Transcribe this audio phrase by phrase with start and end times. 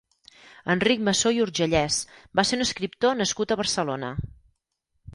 [0.75, 1.99] Enric Massó i Urgellès
[2.41, 4.15] va ser un escriptor nascut a Barcelona.